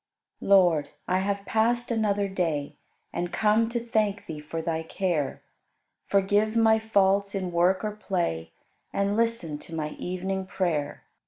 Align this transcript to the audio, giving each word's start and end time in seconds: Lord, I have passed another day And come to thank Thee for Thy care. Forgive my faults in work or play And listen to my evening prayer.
Lord, 0.41 0.89
I 1.07 1.19
have 1.19 1.45
passed 1.45 1.91
another 1.91 2.27
day 2.27 2.75
And 3.13 3.31
come 3.31 3.69
to 3.69 3.79
thank 3.79 4.25
Thee 4.25 4.39
for 4.39 4.59
Thy 4.59 4.81
care. 4.81 5.43
Forgive 6.07 6.57
my 6.57 6.79
faults 6.79 7.35
in 7.35 7.51
work 7.51 7.83
or 7.85 7.91
play 7.91 8.51
And 8.91 9.15
listen 9.15 9.59
to 9.59 9.75
my 9.75 9.89
evening 9.89 10.47
prayer. 10.47 11.03